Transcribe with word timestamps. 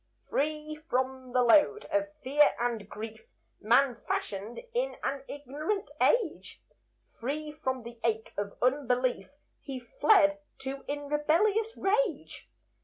Free 0.31 0.79
from 0.89 1.31
the 1.31 1.43
load 1.43 1.85
of 1.91 2.07
fear 2.23 2.55
and 2.59 2.89
grief, 2.89 3.27
Man 3.59 4.01
fashioned 4.07 4.59
in 4.73 4.95
an 5.03 5.23
ignorant 5.27 5.91
age; 6.01 6.63
Free 7.19 7.51
from 7.51 7.83
the 7.83 7.99
ache 8.03 8.33
of 8.35 8.57
unbelief 8.63 9.29
He 9.59 9.79
fled 9.79 10.39
to 10.61 10.83
in 10.87 11.07
rebellious 11.07 11.77
rage. 11.77 12.49